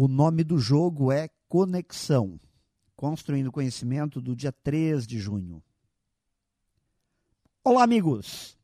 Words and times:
O 0.00 0.06
nome 0.06 0.44
do 0.44 0.60
jogo 0.60 1.10
é 1.10 1.28
Conexão, 1.48 2.38
construindo 2.94 3.50
conhecimento 3.50 4.20
do 4.20 4.36
dia 4.36 4.52
3 4.52 5.04
de 5.04 5.18
junho. 5.18 5.60
Olá, 7.64 7.82
amigos! 7.82 8.56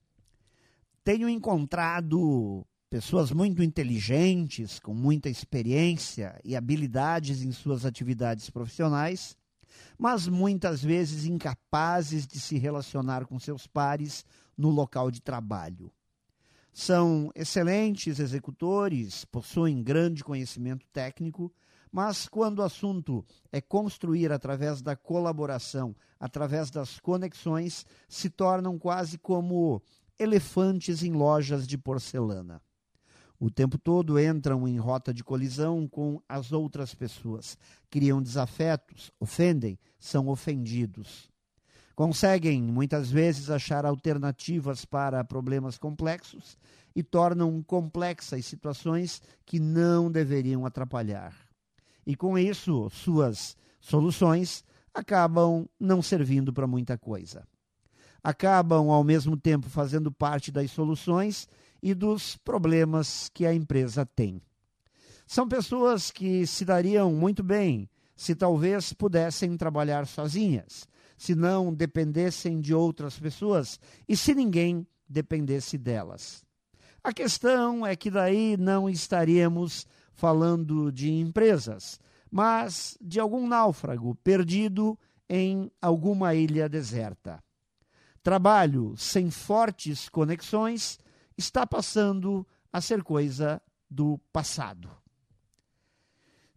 Tenho 1.02 1.28
encontrado 1.28 2.64
pessoas 2.88 3.32
muito 3.32 3.64
inteligentes, 3.64 4.78
com 4.78 4.94
muita 4.94 5.28
experiência 5.28 6.40
e 6.44 6.54
habilidades 6.54 7.42
em 7.42 7.50
suas 7.50 7.84
atividades 7.84 8.48
profissionais, 8.48 9.36
mas 9.98 10.28
muitas 10.28 10.84
vezes 10.84 11.24
incapazes 11.24 12.28
de 12.28 12.38
se 12.38 12.58
relacionar 12.58 13.26
com 13.26 13.40
seus 13.40 13.66
pares 13.66 14.24
no 14.56 14.70
local 14.70 15.10
de 15.10 15.20
trabalho. 15.20 15.90
São 16.76 17.30
excelentes 17.36 18.18
executores, 18.18 19.24
possuem 19.24 19.80
grande 19.80 20.24
conhecimento 20.24 20.84
técnico, 20.92 21.54
mas 21.90 22.26
quando 22.26 22.58
o 22.58 22.62
assunto 22.62 23.24
é 23.52 23.60
construir 23.60 24.32
através 24.32 24.82
da 24.82 24.96
colaboração, 24.96 25.94
através 26.18 26.72
das 26.72 26.98
conexões, 26.98 27.86
se 28.08 28.28
tornam 28.28 28.76
quase 28.76 29.16
como 29.18 29.80
elefantes 30.18 31.04
em 31.04 31.12
lojas 31.12 31.64
de 31.64 31.78
porcelana. 31.78 32.60
O 33.38 33.48
tempo 33.52 33.78
todo 33.78 34.18
entram 34.18 34.66
em 34.66 34.76
rota 34.76 35.14
de 35.14 35.22
colisão 35.22 35.86
com 35.86 36.20
as 36.28 36.50
outras 36.50 36.92
pessoas, 36.92 37.56
criam 37.88 38.20
desafetos, 38.20 39.12
ofendem, 39.20 39.78
são 39.96 40.26
ofendidos. 40.26 41.32
Conseguem, 41.94 42.60
muitas 42.60 43.10
vezes, 43.10 43.50
achar 43.50 43.86
alternativas 43.86 44.84
para 44.84 45.22
problemas 45.22 45.78
complexos 45.78 46.58
e 46.94 47.02
tornam 47.02 47.62
complexas 47.62 48.46
situações 48.46 49.22
que 49.46 49.60
não 49.60 50.10
deveriam 50.10 50.66
atrapalhar. 50.66 51.34
E 52.04 52.16
com 52.16 52.36
isso, 52.36 52.90
suas 52.90 53.56
soluções 53.80 54.64
acabam 54.92 55.68
não 55.78 56.02
servindo 56.02 56.52
para 56.52 56.66
muita 56.66 56.98
coisa. 56.98 57.46
Acabam, 58.22 58.90
ao 58.90 59.04
mesmo 59.04 59.36
tempo, 59.36 59.68
fazendo 59.68 60.10
parte 60.10 60.50
das 60.50 60.70
soluções 60.72 61.48
e 61.82 61.94
dos 61.94 62.36
problemas 62.36 63.30
que 63.32 63.46
a 63.46 63.54
empresa 63.54 64.04
tem. 64.04 64.40
São 65.26 65.48
pessoas 65.48 66.10
que 66.10 66.46
se 66.46 66.64
dariam 66.64 67.12
muito 67.12 67.42
bem 67.42 67.88
se 68.16 68.34
talvez 68.34 68.92
pudessem 68.92 69.56
trabalhar 69.56 70.06
sozinhas 70.06 70.88
se 71.16 71.34
não 71.34 71.72
dependessem 71.72 72.60
de 72.60 72.74
outras 72.74 73.18
pessoas 73.18 73.80
e 74.08 74.16
se 74.16 74.34
ninguém 74.34 74.86
dependesse 75.08 75.78
delas. 75.78 76.44
A 77.02 77.12
questão 77.12 77.86
é 77.86 77.94
que 77.94 78.10
daí 78.10 78.56
não 78.56 78.88
estaríamos 78.88 79.86
falando 80.14 80.90
de 80.90 81.12
empresas, 81.12 82.00
mas 82.30 82.96
de 83.00 83.20
algum 83.20 83.46
náufrago 83.46 84.14
perdido 84.16 84.98
em 85.28 85.70
alguma 85.80 86.34
ilha 86.34 86.68
deserta. 86.68 87.42
Trabalho 88.22 88.94
sem 88.96 89.30
fortes 89.30 90.08
conexões 90.08 90.98
está 91.36 91.66
passando 91.66 92.46
a 92.72 92.80
ser 92.80 93.02
coisa 93.02 93.60
do 93.90 94.18
passado. 94.32 94.90